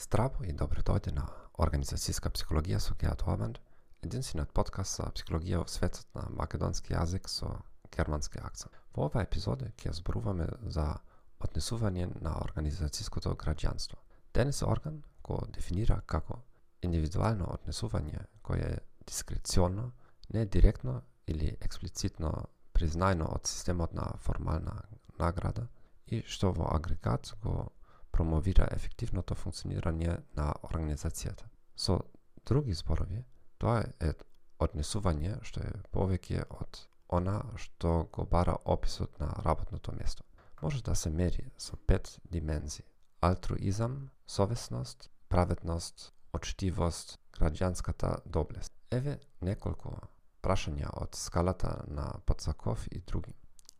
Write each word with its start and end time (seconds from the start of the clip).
Здраво 0.00 0.44
и 0.44 0.52
добро 0.52 0.80
да 0.80 0.94
дојде 0.94 1.12
на 1.12 1.26
Организацијска 1.60 2.30
психологија 2.32 2.78
со 2.80 2.94
Геат 2.96 3.20
Овенд, 3.28 3.58
единствениот 4.00 4.52
подкаст 4.56 4.96
за 4.96 5.08
психологија 5.12 5.58
во 5.60 5.66
светот 5.68 6.06
на 6.16 6.22
македонски 6.38 6.94
јазик 6.94 7.28
со 7.28 7.50
германски 7.92 8.40
акцент. 8.40 8.78
Во 8.96 9.10
оваа 9.10 9.26
епизода 9.26 9.68
ќе 9.76 9.92
зборуваме 9.98 10.46
за 10.72 10.86
однесување 11.44 12.06
на 12.24 12.32
организацијското 12.46 13.34
граѓанство. 13.42 13.98
Денес 14.32 14.62
орган 14.62 15.02
го 15.22 15.42
дефинира 15.52 16.00
како 16.06 16.38
индивидуално 16.80 17.50
однесување 17.58 18.24
кое 18.42 18.70
е 18.70 18.78
дискреционно, 19.06 19.90
не 20.32 20.46
директно 20.46 21.02
или 21.26 21.58
експлицитно 21.60 22.32
признајно 22.72 23.28
од 23.34 23.52
системот 23.52 23.92
на 23.92 24.08
формална 24.24 24.80
награда 25.18 25.68
и 26.06 26.22
што 26.24 26.54
во 26.56 26.72
агрегат 26.72 27.34
го 27.44 27.68
промовира 28.20 28.66
ефективното 28.76 29.34
функционирање 29.34 30.18
на 30.36 30.50
организацијата. 30.68 31.46
Со 31.72 31.94
други 32.44 32.74
зборови, 32.76 33.22
тоа 33.56 33.86
е 33.96 34.10
однесување 34.60 35.38
што 35.48 35.62
е 35.64 35.70
повеќе 35.94 36.42
од 36.52 36.82
она 37.16 37.38
што 37.56 38.10
го 38.12 38.26
бара 38.28 38.58
описот 38.64 39.16
на 39.22 39.30
работното 39.46 39.94
место. 39.96 40.24
Може 40.60 40.82
да 40.84 40.94
се 40.94 41.10
мери 41.10 41.46
со 41.56 41.76
пет 41.76 42.18
димензии. 42.30 42.84
Алтруизам, 43.20 44.10
совесност, 44.26 45.08
праведност, 45.28 46.12
очтивост, 46.32 47.16
граѓанската 47.38 48.18
доблест. 48.26 48.74
Еве 48.90 49.16
неколку 49.40 49.94
прашања 50.42 50.92
од 50.92 51.16
скалата 51.16 51.72
на 51.88 52.12
Пацаков 52.26 52.84
и 52.92 53.00
други. 53.00 53.32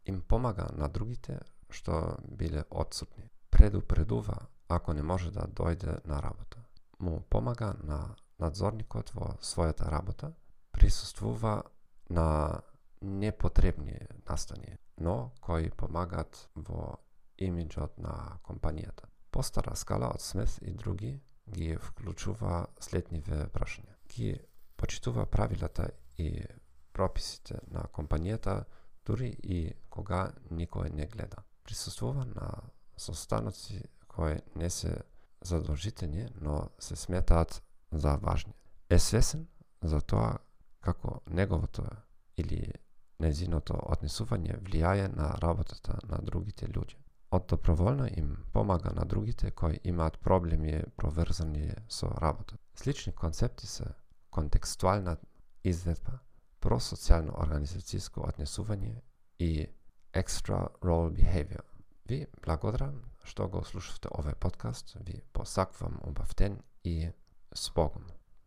Им 0.07 0.23
помага 0.23 0.71
на 0.73 0.89
другите 0.89 1.43
што 1.69 2.17
биле 2.25 2.65
одсутни 2.71 3.29
предупредува 3.61 4.47
ако 4.69 4.93
не 4.93 5.03
може 5.03 5.31
да 5.31 5.41
дојде 5.41 6.01
на 6.07 6.23
работа. 6.23 6.63
Му 6.99 7.21
помага 7.21 7.75
на 7.85 8.15
надзорникот 8.41 9.11
во 9.15 9.35
својата 9.45 9.91
работа, 9.91 10.33
присуствува 10.73 11.63
на 12.11 12.61
непотребни 13.03 13.99
настани, 14.29 14.79
но 14.99 15.33
кои 15.41 15.71
помагаат 15.71 16.49
во 16.55 16.97
имиджот 17.39 17.99
на 17.99 18.39
компанијата. 18.45 19.11
Постара 19.31 19.77
скала 19.77 20.09
од 20.15 20.23
Смет 20.23 20.59
и 20.63 20.73
други 20.73 21.21
ги 21.49 21.77
вклучува 21.77 22.67
следниве 22.81 23.49
прашања. 23.53 23.95
Ги 24.09 24.41
почитува 24.77 25.27
правилата 25.27 25.91
и 26.19 26.47
прописите 26.93 27.61
на 27.69 27.85
компанијата 27.93 28.65
дури 29.07 29.37
и 29.43 29.73
кога 29.91 30.33
никој 30.51 30.95
не 30.95 31.07
гледа. 31.07 31.45
Присуствува 31.65 32.25
на 32.25 32.70
состаноци 33.01 33.83
кои 34.09 34.37
не 34.57 34.71
се 34.71 34.97
задолжителни, 35.45 36.29
но 36.41 36.69
се 36.79 36.97
сметаат 36.97 37.63
за 37.93 38.17
важни. 38.17 38.53
Е 38.91 38.99
свесен 38.99 39.47
за 39.83 40.01
тоа 40.01 40.39
како 40.81 41.21
неговото 41.31 41.85
или 42.37 42.73
незиното 43.21 43.77
однесување 43.95 44.59
влијае 44.65 45.09
на 45.17 45.31
работата 45.43 45.99
на 46.09 46.19
другите 46.25 46.67
луѓе. 46.67 46.97
Од 47.31 47.47
доброволно 47.49 48.09
им 48.17 48.37
помага 48.53 48.91
на 48.97 49.05
другите 49.05 49.51
кои 49.51 49.81
имаат 49.85 50.19
проблеми 50.19 50.83
проврзани 50.97 51.73
со 51.89 52.11
работа. 52.23 52.57
Слични 52.75 53.13
концепти 53.13 53.67
се 53.67 53.85
контекстуална 54.31 55.17
изведба, 55.65 56.19
просоцијално 56.61 57.37
организацијско 57.45 58.27
однесување 58.29 58.97
и 59.39 59.69
extra 60.13 60.67
role 60.83 61.13
behavior. 61.15 61.70
Ви 62.11 62.25
благодарам 62.43 62.99
што 63.31 63.47
го 63.47 63.61
слушавте 63.63 64.11
овој 64.11 64.35
подкаст, 64.43 64.97
ви 65.07 65.21
посакувам 65.33 66.01
убав 66.03 66.33
ден 66.35 66.59
и 66.83 67.13
спогум. 67.55 68.09